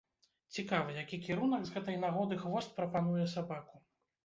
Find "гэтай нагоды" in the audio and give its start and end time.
1.77-2.41